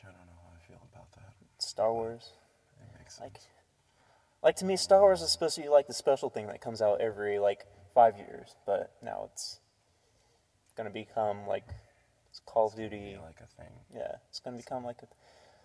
[0.00, 1.32] I don't know how I feel about that.
[1.58, 2.32] Star Wars.
[2.80, 3.48] It makes Like, sense.
[4.42, 6.82] like to me, Star Wars is supposed to be like the special thing that comes
[6.82, 9.60] out every like five years, but now it's
[10.76, 11.64] gonna become like
[12.30, 13.18] it's Call of Be Duty.
[13.22, 13.72] like a thing.
[13.94, 15.06] Yeah, it's gonna become like a.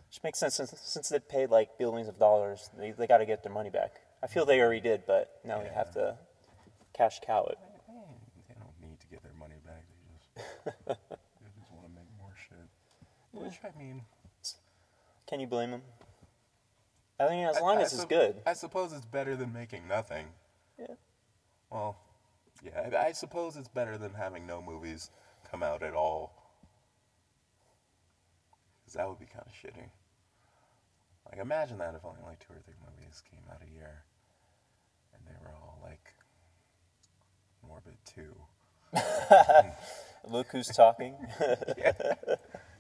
[0.08, 3.26] Which makes sense since, since they paid like billions of dollars, they they got to
[3.26, 3.96] get their money back.
[4.24, 6.18] I feel they already did, but now they have to
[6.94, 7.58] cash cow it.
[7.88, 7.94] They,
[8.48, 9.84] they don't need to get their money back.
[9.90, 12.58] They just they just want to make more shit.
[13.34, 14.02] Which I mean,
[15.28, 15.82] Can you blame them?
[17.20, 18.36] I mean, as long I as it's sup- good.
[18.46, 20.28] I suppose it's better than making nothing.
[20.80, 20.96] Yeah.
[21.72, 21.98] Well,
[22.64, 25.10] yeah, I, I suppose it's better than having no movies
[25.50, 26.32] come out at all.
[28.80, 29.90] Because that would be kind of shitty.
[31.30, 34.04] Like, imagine that if only like two or three movies came out a year.
[35.14, 36.14] And they were all like.
[37.68, 37.98] Morbid
[38.94, 39.74] Orbit
[40.24, 40.30] 2.
[40.32, 41.16] Look who's talking.
[41.40, 41.58] Random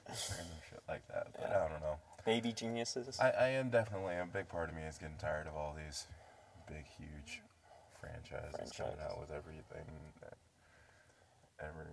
[0.07, 1.27] shit like that.
[1.33, 1.97] But I don't know.
[2.27, 3.17] Baby geniuses.
[3.21, 6.07] I, I am definitely a big part of me is getting tired of all these
[6.67, 7.41] big, huge
[8.01, 9.87] franchises coming out with everything.
[11.61, 11.85] Every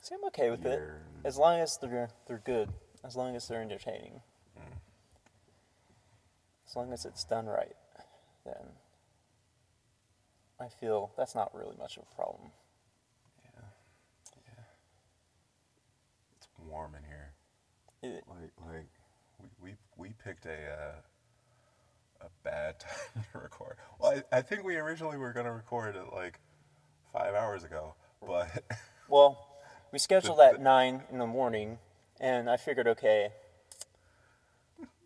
[0.00, 0.80] See, I'm okay with it
[1.26, 2.70] as long as they're they're good.
[3.04, 4.22] As long as they're entertaining.
[4.58, 4.72] Mm.
[6.66, 7.76] As long as it's done right,
[8.46, 8.72] then
[10.58, 12.52] I feel that's not really much of a problem.
[13.44, 13.60] Yeah,
[14.46, 14.64] yeah.
[16.38, 17.32] It's warm in here.
[18.02, 18.88] It, Like like
[19.62, 22.78] we we, we picked a uh, a bad
[23.14, 23.76] time to record.
[23.98, 26.40] Well, I, I think we originally were gonna record it like
[27.12, 27.94] five hours ago,
[28.26, 28.48] but
[29.08, 29.46] well,
[29.92, 31.78] we scheduled The- at nine in the morning,
[32.20, 33.30] and I figured, okay,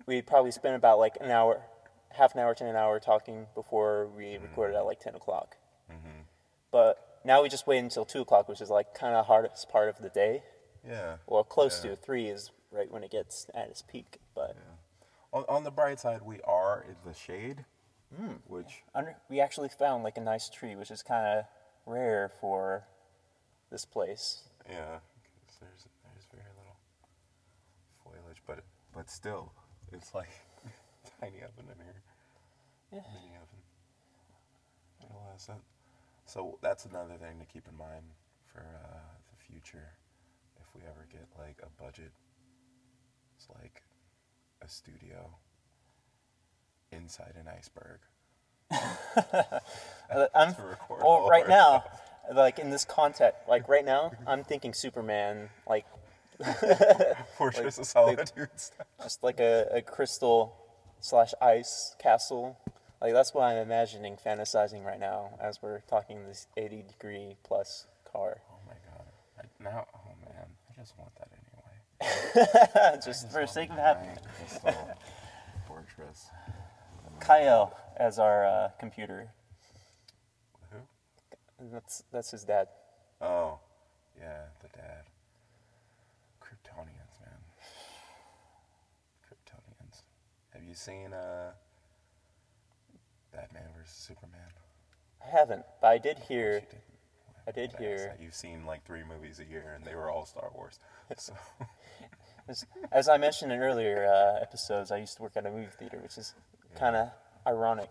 [0.06, 1.60] we'd probably spend about like an hour,
[2.10, 4.44] half an hour to an hour talking before we Mm-hmm.
[4.44, 5.56] recorded at like ten o'clock.
[6.70, 9.88] But now we just wait until two o'clock, which is like kind of hardest part
[9.88, 10.42] of the day.
[10.86, 11.16] yeah.
[11.26, 11.92] Well, close Yeah.
[11.92, 14.18] to three is right when it gets at its peak.
[14.38, 14.56] But
[15.32, 17.64] On, on the bright side, we are in the shade,
[18.16, 18.34] Hmm.
[18.46, 21.44] which under, we actually found like a nice tree, which is kind of
[21.84, 22.84] rare for
[23.70, 24.44] this place.
[24.66, 25.00] Yeah,
[25.60, 26.76] there's there's very little
[28.04, 28.60] foliage, but
[28.94, 29.52] but still,
[29.92, 30.30] it's like
[31.20, 32.02] tiny oven in here,
[32.92, 33.00] Yeah.
[33.12, 33.62] mini oven.
[35.10, 35.60] Realize that.
[36.26, 38.04] So that's another thing to keep in mind
[38.46, 38.98] for uh,
[39.30, 39.92] the future.
[40.60, 42.12] If we ever get like a budget,
[43.36, 43.82] it's like
[44.68, 45.30] studio
[46.92, 47.98] inside an iceberg.
[50.34, 51.84] I'm To record well right now,
[52.34, 55.86] like in this context, like right now, I'm thinking Superman, like
[57.36, 57.86] Fortress of like-
[58.26, 58.86] Solitude stuff.
[59.02, 60.54] just like a, a crystal
[61.00, 62.58] slash ice castle.
[63.00, 67.86] Like that's what I'm imagining, fantasizing right now as we're talking this 80 degree plus
[68.12, 68.38] car.
[68.50, 69.06] Oh my god.
[69.38, 71.28] I, now, oh man, I just want that.
[73.04, 74.96] just for the sake of having crystal
[75.66, 76.26] fortress.
[77.20, 79.28] Kyle as our uh, computer.
[80.70, 80.78] Who?
[81.72, 82.68] That's that's his dad.
[83.20, 83.58] Oh,
[84.18, 85.04] yeah, the dad.
[86.40, 87.40] Kryptonians, man.
[89.26, 90.02] Kryptonians.
[90.54, 91.50] Have you seen uh,
[93.32, 94.40] Batman versus Superman?
[95.24, 96.62] I haven't, but I did hear.
[97.46, 98.14] I did hear.
[98.20, 100.78] You've seen like three movies a year, and they were all Star Wars.
[101.16, 101.32] So
[102.48, 105.68] As, as I mentioned in earlier uh, episodes, I used to work at a movie
[105.78, 106.34] theater, which is
[106.74, 107.10] kind of
[107.46, 107.90] ironic,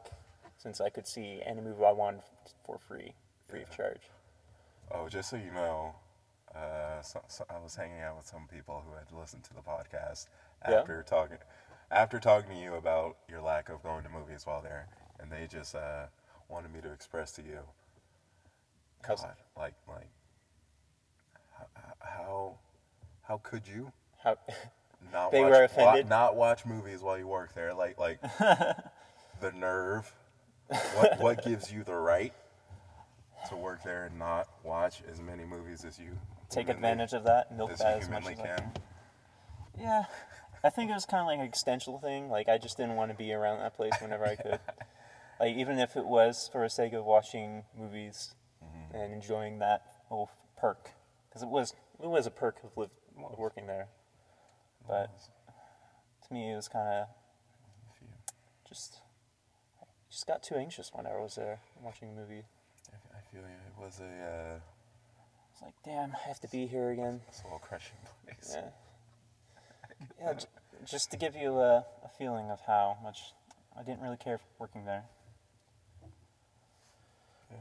[0.58, 2.22] since I could see any movie I wanted
[2.66, 3.14] for free,
[3.48, 4.02] free of charge.
[4.92, 5.94] Oh, just so you know,
[6.56, 9.62] uh, so, so I was hanging out with some people who had listened to the
[9.62, 10.28] podcast
[10.68, 10.80] Yeah.
[10.80, 11.38] after talking,
[11.92, 14.88] after talking to you about your lack of going to movies while there,
[15.20, 16.06] and they just uh,
[16.50, 17.60] wanted me to express to you,
[19.08, 19.20] God,
[19.56, 20.10] like, like,
[21.58, 21.68] how,
[22.00, 22.58] how,
[23.22, 23.92] how could you
[24.24, 24.38] How,
[25.14, 26.10] not They watch, were wa- offended?
[26.10, 27.74] not watch movies while you work there?
[27.74, 30.12] Like, like, the nerve.
[30.96, 32.34] What, what gives you the right
[33.50, 36.10] to work there and not watch as many movies as you
[36.50, 38.58] take humanly- advantage of that, milk as that as much as I can.
[38.58, 38.72] can.
[39.80, 40.04] Yeah,
[40.64, 42.30] I think it was kind of like an existential thing.
[42.30, 44.60] Like I just didn't want to be around that place whenever I could.
[45.40, 48.34] Like even if it was for the sake of watching movies
[48.66, 48.96] Mm-hmm.
[48.98, 50.90] and enjoying that whole perk,
[51.30, 52.90] because it was it was a perk of live,
[53.24, 53.88] of working there.
[54.88, 55.10] But
[56.28, 57.08] to me, it was kind of
[58.68, 58.98] just
[60.10, 62.44] just got too anxious when I was there watching a movie.
[62.92, 63.48] I, I feel you.
[63.48, 64.60] It was a uh,
[65.54, 67.22] It's like, damn, I have to be here again.
[67.28, 68.54] It's a soul crushing place.
[68.56, 68.70] Yeah.
[70.22, 70.46] Yeah, j-
[70.86, 73.34] just to give you a, a feeling of how much
[73.76, 75.06] I didn't really care for working there.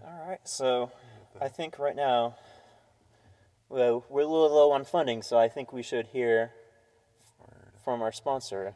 [0.05, 0.91] All right, so
[1.41, 2.37] I think right now,
[3.71, 6.53] well, we're a little low on funding, so I think we should hear.
[7.87, 8.75] From our sponsor,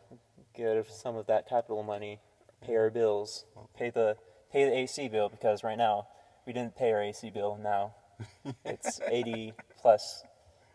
[0.55, 2.21] give some of that capital money,
[2.65, 3.45] pay our bills,
[3.77, 4.17] pay the
[4.53, 6.07] pay the AC bill because right now
[6.47, 7.59] we didn't pay our AC bill.
[7.61, 7.97] Now
[8.65, 10.23] it's 80 plus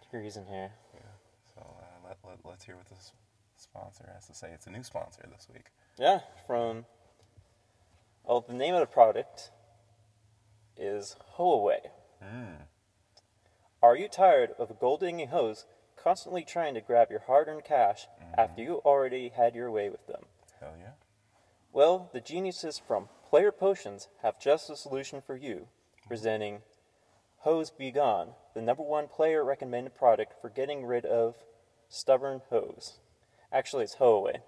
[0.03, 0.71] degrees in here.
[1.55, 3.13] So uh, let, let, let's hear what this
[3.55, 4.49] sponsor has to say.
[4.53, 5.67] It's a new sponsor this week.
[5.97, 6.83] Yeah, from.
[8.25, 9.51] Well, the name of the product
[10.75, 11.89] is Hoaway.
[12.21, 12.63] Mm.
[13.81, 15.65] Are you tired of a gold digging hose
[16.05, 18.39] constantly trying to grab your hard earned cash mm-hmm.
[18.39, 20.21] after you already had your way with them?
[20.59, 20.91] Hell yeah.
[21.73, 26.07] Well, the geniuses from Player Potions have just the solution for you, mm-hmm.
[26.07, 26.61] presenting
[27.39, 31.35] Hose Be Gone, the number one player recommended product for getting rid of
[31.89, 32.99] stubborn hose.
[33.51, 34.41] Actually, it's hoe away.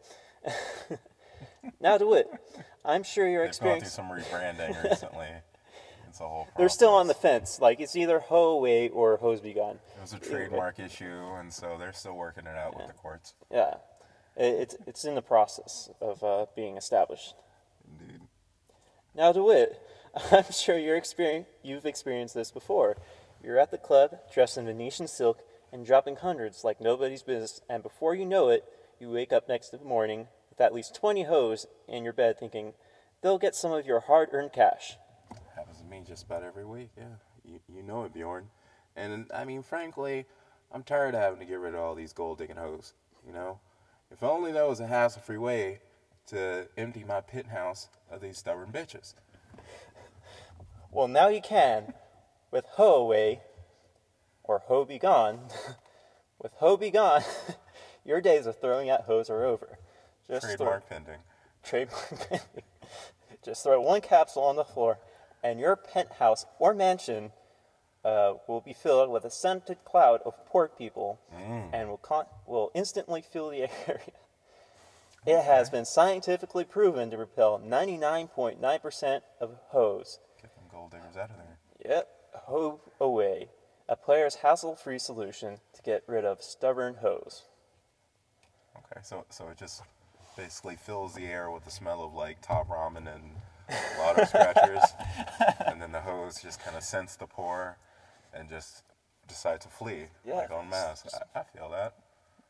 [1.82, 2.30] now to it.
[2.86, 3.90] I'm sure you're through experiencing.
[3.90, 5.28] some rebranding recently.
[6.18, 6.48] That's a whole.
[6.58, 7.60] They're still on the fence.
[7.62, 9.80] Like it's either hoe away or hose be gone.
[9.98, 13.36] It was a trademark issue, and so they're still working it out with the courts.
[13.52, 13.76] Yeah,
[14.36, 17.36] it's it's in the process of uh, being established.
[18.02, 18.22] Indeed.
[19.14, 19.80] Now, DeWitt,
[20.32, 22.98] I'm sure you're experience, you've experienced this before.
[23.44, 27.84] You're at the club, dressed in Venetian silk, and dropping hundreds like nobody's business, and
[27.84, 28.64] before you know it,
[29.00, 32.74] you wake up next morning with at least 20 hoes in your bed thinking,
[33.22, 34.98] they'll get some of your hard earned cash.
[35.88, 36.90] Happens to me just about every week.
[36.98, 37.04] Yeah,
[37.46, 38.48] you, you know it, Bjorn.
[38.96, 40.26] And I mean, frankly,
[40.72, 42.94] I'm tired of having to get rid of all these gold digging hoes.
[43.26, 43.60] You know,
[44.12, 45.80] if only there was a hassle-free way
[46.28, 49.14] to empty my penthouse of these stubborn bitches.
[50.92, 51.94] Well, now you can
[52.52, 53.42] with Hoe Away
[54.44, 55.40] or Hoe Be Gone.
[56.42, 57.24] with Hoe Be Gone,
[58.06, 59.78] your days of throwing out hoes are over.
[60.28, 61.20] Just throw- Trademark pending.
[61.64, 62.64] trademark pending.
[63.44, 65.00] Just throw one capsule on the floor,
[65.44, 67.32] and your penthouse or mansion
[68.04, 71.20] uh, will be filled with a scented cloud of pork people,
[71.74, 74.14] and will con- will instantly fill the area.
[75.26, 80.20] It has been scientifically proven to repel 99.9% of hoes.
[80.42, 81.58] Get them gold diggers out of there.
[81.86, 82.08] Yep,
[82.46, 83.50] Hoe Away,
[83.90, 87.44] a player's hassle-free solution to get rid of stubborn hoes.
[88.78, 89.82] Okay, so so it just
[90.38, 93.36] basically fills the air with the smell of like top ramen and
[94.00, 94.84] lotto scratchers,
[95.66, 97.78] and then the hose just kind of sense the pour
[98.34, 98.84] and just
[99.28, 100.36] decide to flee Yeah.
[100.36, 101.06] like en masse.
[101.36, 101.96] I, I feel that.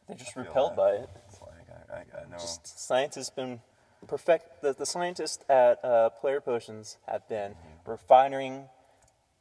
[0.07, 0.77] They're just repelled that.
[0.77, 1.09] by it.
[1.27, 2.37] It's like I, I, I know.
[2.37, 3.61] Just scientists been
[4.07, 4.61] perfect.
[4.61, 8.65] The, the scientists at uh, Player Potions have been refining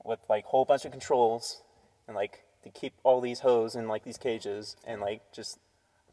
[0.05, 1.62] with like a whole bunch of controls
[2.07, 5.59] and like to keep all these hoes in like these cages and like just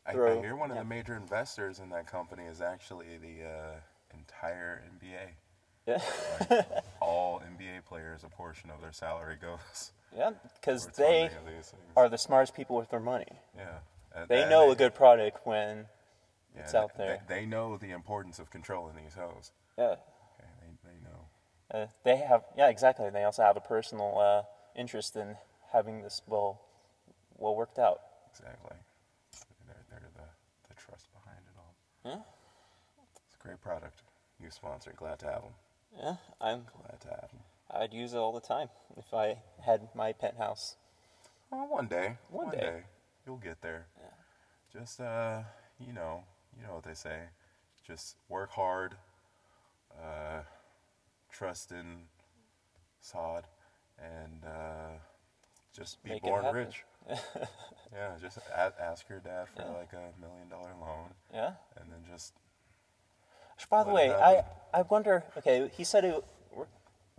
[0.05, 3.75] I, I hear one of the major investors in that company is actually the uh,
[4.13, 5.29] entire NBA.
[5.87, 6.01] Yeah
[6.49, 6.65] Like,
[7.01, 9.91] all NBA players, a portion of their salary goes.
[10.17, 11.83] yeah because they funding of these things.
[11.97, 13.27] are the smartest people with their money.
[13.57, 13.79] Yeah.
[14.15, 15.85] And- They and know a good product when
[16.55, 17.21] yeah, it's they- out there.
[17.27, 19.51] They, they know the importance of controlling these hoes.
[19.77, 19.95] yeah
[20.39, 21.79] Okay, they, they know.
[21.83, 23.09] uh, they have yeah exactly.
[23.09, 24.43] They also have a personal uh,
[24.79, 25.35] interest in
[25.71, 26.61] having this well
[27.37, 27.99] well worked out.
[28.31, 28.77] Exactly.
[29.67, 30.27] They're, they're the,
[30.69, 31.73] the trust behind it all.
[32.05, 32.21] Yeah.
[33.27, 34.01] It's a great product.
[34.39, 34.93] New sponsor.
[34.95, 35.53] Glad to have them.
[35.97, 37.39] Yeah, I'm Glad to have them.
[37.71, 40.75] I'd use it all the time if I had my penthouse.
[41.51, 42.17] Well, one day.
[42.29, 42.83] One day.
[43.25, 43.87] You'll get there.
[43.99, 44.79] Yeah.
[44.79, 45.41] Just, uh,
[45.79, 46.23] you know,
[46.57, 47.19] you know what they say.
[47.85, 48.95] Just work hard.
[49.95, 50.41] Uh,
[51.31, 52.03] trust in
[53.01, 53.45] sod.
[53.99, 54.97] And uh,
[55.75, 56.83] just be Make born rich.
[57.09, 59.77] yeah, just a- ask your dad for Yeah.
[59.77, 61.13] like a million dollar loan.
[61.33, 61.53] Yeah.
[61.79, 62.33] And then just
[63.69, 64.43] By the way, I.
[64.73, 65.23] I wonder.
[65.37, 66.23] Okay, he said it.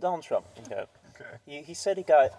[0.01, 0.45] Donald Trump.
[0.59, 0.83] Okay.
[1.15, 1.29] Okay.
[1.45, 2.31] He, he said he got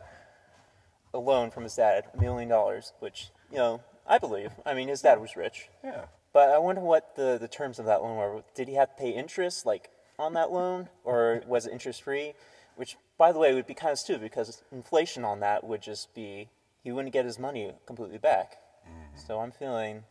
[1.15, 4.51] a loan from his dad, a million dollars, which you know I believe.
[4.65, 6.05] I mean, his dad was rich, Yeah.
[6.33, 8.43] but I wonder what the the terms of that loan were.
[8.55, 12.35] Did he have to pay interest like on that loan, or was it interest free?
[12.77, 16.15] Which, by the way, would be kind of stupid because inflation on that would just
[16.15, 16.49] be
[16.85, 18.59] he wouldn't get his money completely back.
[18.87, 19.19] Mm-hmm.
[19.27, 20.05] So I'm feeling.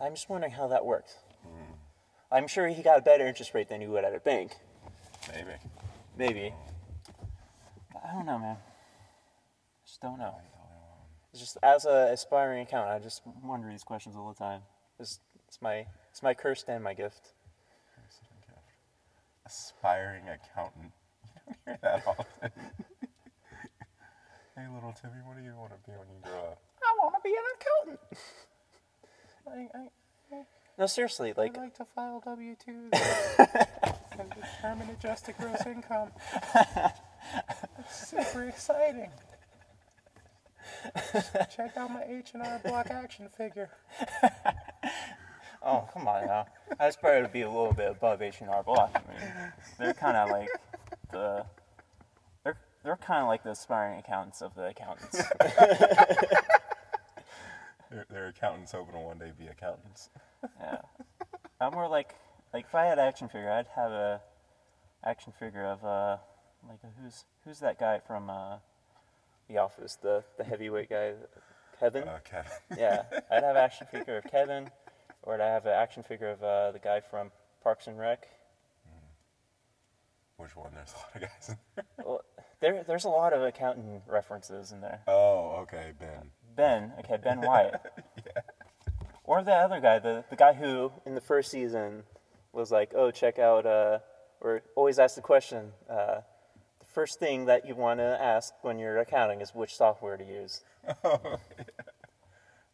[0.00, 1.16] I'm just wondering how that worked.
[2.32, 4.52] I'm sure he got a better interest rate than he would at a bank.
[5.34, 5.50] Maybe.
[6.16, 6.54] Maybe.
[8.02, 8.56] I don't know, man.
[9.84, 10.34] Just don't know.
[11.30, 14.62] It's just as a aspiring accountant, I just wonder these questions all the time.
[14.98, 17.32] It's, it's my it's my curse and my gift.
[19.46, 20.92] Aspiring accountant.
[21.48, 22.50] You don't hear that often.
[24.56, 26.62] hey, little Timmy, what do you want to be when you grow up?
[26.80, 28.00] I want to be an accountant.
[29.74, 29.88] I, I,
[30.78, 32.90] No, seriously, like I'd like to file W 2s
[34.18, 36.10] and determine adjusted gross income.
[37.78, 39.10] It's super exciting.
[41.54, 43.70] Check out my H and R Block action figure.
[45.64, 46.46] Oh, come on now.
[46.80, 48.90] I aspire to be a little bit above H&R Block.
[48.94, 50.48] I mean, they're kind of like
[51.12, 51.44] the
[52.42, 55.22] they're they're kind of like the aspiring accountants of the accountants.
[57.92, 60.08] They're, they're accountants hoping to one day be accountants.
[60.60, 60.78] yeah.
[61.60, 62.14] I'm more like
[62.52, 64.20] like if I had an action figure, I'd have a
[65.04, 66.16] action figure of uh
[66.68, 68.56] like who's who's that guy from uh
[69.48, 71.12] The Office, the the heavyweight guy,
[71.78, 72.08] Kevin.
[72.08, 72.52] Uh, Kevin.
[72.78, 74.70] yeah, I'd have an action figure of Kevin,
[75.22, 77.30] or I'd have an action figure of uh, the guy from
[77.62, 78.26] Parks and Rec.
[80.36, 80.72] Which one?
[80.74, 81.56] There's a lot of guys.
[82.04, 82.20] Well,
[82.60, 85.02] there, there's a lot of accountant references in there.
[85.06, 86.30] Oh, okay, Ben.
[86.56, 87.80] Ben, okay, Ben Wyatt.
[89.24, 92.02] Or the other guy, the, the guy who in the first season
[92.52, 93.98] was like, oh, check out, uh,
[94.40, 96.20] or always asked the question, uh,
[96.80, 100.24] the first thing that you want to ask when you're accounting is which software to
[100.24, 100.62] use.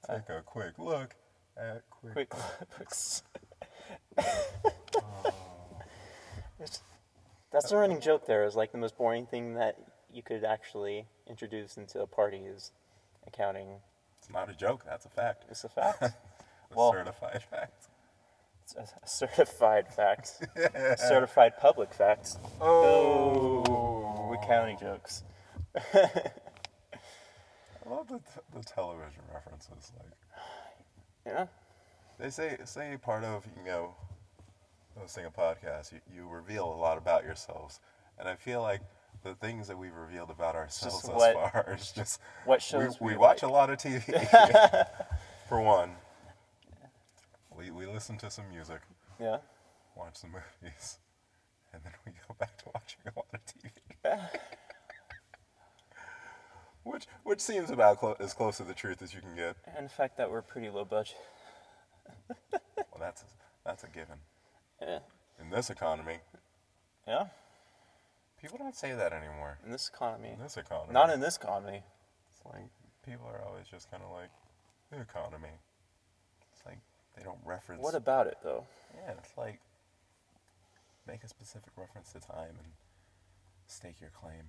[0.09, 1.14] Take a quick look
[1.57, 2.31] at quick.
[2.31, 3.22] QuickBooks.
[6.61, 6.83] It's-
[7.53, 8.45] That's the running joke there.
[8.45, 9.76] Is like the most boring thing that
[10.12, 12.72] you could actually introduce into a party is
[13.33, 13.68] accounting.
[14.18, 14.85] It's not a joke.
[14.85, 15.45] That's a fact.
[15.51, 16.03] It's a fact.
[16.70, 17.87] A Well- certified fact.
[18.64, 20.33] It's a a certified fact.
[20.99, 22.37] certified public fact.
[22.61, 24.37] Oh.
[24.43, 25.22] accounting jokes.
[25.95, 26.11] I
[27.89, 29.93] love the, t- the television references.
[29.99, 30.12] Like
[31.26, 31.47] Yeah.
[32.18, 33.95] they say, say part of you know
[34.99, 37.81] hosting a podcast, you, you reveal a lot about yourselves,
[38.18, 38.83] and I feel like
[39.24, 43.00] the things that we've revealed about ourselves Just thus what- far is just What shows
[43.00, 43.50] we we watch like.
[43.50, 44.02] a lot of TV.
[45.48, 45.92] For one,
[47.56, 48.80] we we listen to some music,
[49.20, 49.38] Yeah.
[49.96, 50.98] watch some movies,
[51.72, 53.70] and then we go back to watching a lot of TV.
[56.84, 59.56] which which seems about clo- as close to the truth as you can get.
[59.76, 61.16] And the fact that we're pretty low budget.
[62.52, 63.24] Well, that's
[63.64, 64.18] that's a given
[64.80, 65.00] Yeah.
[65.40, 66.18] in this economy.
[67.06, 67.26] Yeah.
[68.41, 69.59] People don't say that anymore.
[69.64, 70.30] In this economy.
[70.36, 71.82] In this economy, Not in this economy.
[72.30, 72.70] It's like
[73.05, 74.30] people are always just kind of like
[74.91, 75.55] the economy.
[76.53, 76.78] It's like
[77.16, 77.82] they don't reference.
[77.82, 78.64] What about it though?
[78.95, 79.61] yeah, it's like
[81.07, 82.72] make a specific reference to time and
[83.66, 84.45] stake your claim.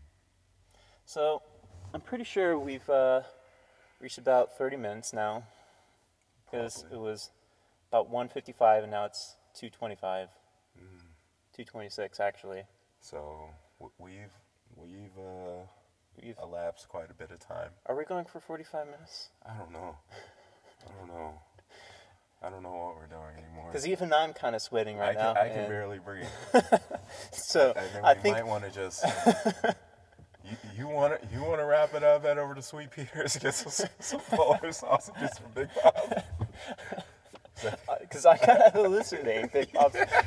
[1.05, 1.41] So,
[1.93, 3.21] I'm pretty sure we've uh,
[3.99, 5.43] reached about 30 minutes now,
[6.45, 7.31] because it was
[7.91, 10.27] about 1:55 and now it's 2:25.
[10.77, 10.99] Mm.
[11.57, 12.63] 2:26 actually.
[13.01, 13.49] So
[13.79, 14.31] we've
[14.75, 15.65] we've uh,
[16.21, 17.69] We've, elapsed quite a bit of time.
[17.85, 19.29] are we going for 45 minutes?
[19.45, 19.95] I don't know.
[20.85, 21.33] I don't know.
[22.41, 23.67] I don't know what we're doing anymore.
[23.67, 25.41] Because even I'm kind of sweating I right can, now.
[25.41, 26.25] I can and barely breathe.
[27.31, 29.03] so I think I we think might want to just.
[30.77, 32.23] you, want to you want to wrap it up?
[32.23, 36.23] Head over to Sweet Peter's, get some, some Polar sausages from Big Bob.
[37.99, 39.69] because I kind of hallucinating Big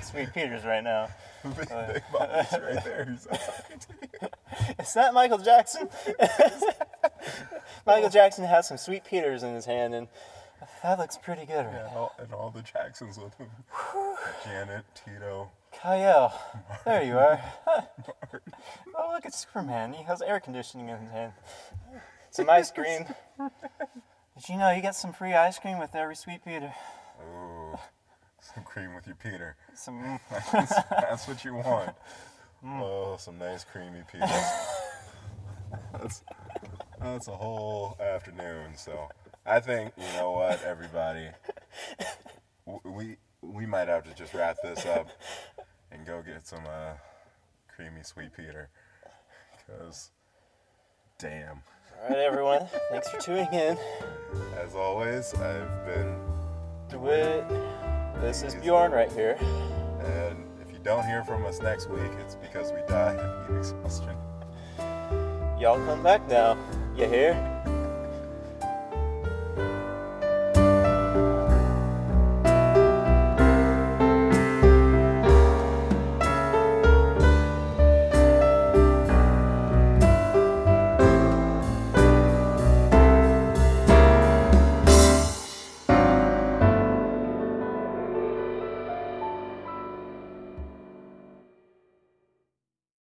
[0.03, 1.09] Sweet Peters right now.
[1.43, 2.03] Big, right
[2.84, 3.09] there.
[3.11, 4.28] He's talking to you.
[4.78, 5.88] Is that Michael Jackson?
[7.86, 10.09] Michael Jackson has some Sweet Peters in his hand, and
[10.82, 11.64] that looks pretty good.
[11.66, 13.49] Right Yeah, and all, and all the Jacksons with him.
[14.45, 15.51] Janet, Tito.
[15.72, 16.38] Kyle,
[16.84, 17.40] there you are.
[18.95, 19.95] oh, look at Superman.
[19.95, 21.32] He has air conditioning in his hand.
[22.30, 23.07] Some ice cream.
[23.38, 26.72] Did you know you get some free ice cream with every Sweet Peter?
[28.43, 29.57] Some cream with your Peter.
[29.74, 30.20] Some.
[30.53, 31.95] That's, that's what you want.
[32.64, 34.26] Oh, some nice creamy Peter.
[35.93, 36.22] That's,
[37.01, 38.76] that's a whole afternoon.
[38.76, 39.09] So
[39.47, 41.28] I think you know what, everybody.
[42.84, 45.09] We we might have to just wrap this up
[45.90, 46.95] and go get some uh,
[47.74, 48.68] creamy sweet Peter.
[49.66, 50.11] Cause,
[51.18, 51.62] damn.
[52.03, 52.66] All right, everyone.
[52.90, 53.76] Thanks for tuning in.
[54.57, 56.16] As always, I've been
[56.88, 57.45] DeWitt.
[58.22, 59.36] This is Bjorn right here.
[60.00, 63.56] And if you don't hear from us next week, it's because we died of heat
[63.56, 64.16] exhaustion.
[65.58, 66.56] Y'all come back now.
[66.96, 67.51] You hear?